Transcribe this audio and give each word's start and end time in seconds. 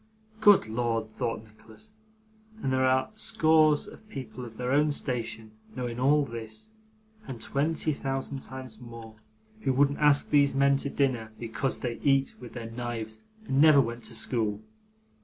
'Good 0.39 0.65
Lord!' 0.67 1.05
thought 1.11 1.43
Nicholas, 1.43 1.91
'and 2.59 2.73
there 2.73 2.87
are 2.87 3.11
scores 3.13 3.87
of 3.87 4.09
people 4.09 4.43
of 4.43 4.57
their 4.57 4.71
own 4.71 4.91
station, 4.91 5.51
knowing 5.75 5.99
all 5.99 6.25
this, 6.25 6.71
and 7.27 7.39
twenty 7.39 7.93
thousand 7.93 8.39
times 8.39 8.81
more, 8.81 9.17
who 9.59 9.71
wouldn't 9.71 9.99
ask 9.99 10.31
these 10.31 10.55
men 10.55 10.75
to 10.77 10.89
dinner 10.89 11.33
because 11.37 11.81
they 11.81 11.99
eat 12.01 12.33
with 12.41 12.53
their 12.53 12.71
knives 12.71 13.21
and 13.45 13.61
never 13.61 13.79
went 13.79 14.03
to 14.05 14.15
school! 14.15 14.63